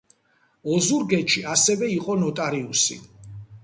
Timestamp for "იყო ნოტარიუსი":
2.01-3.03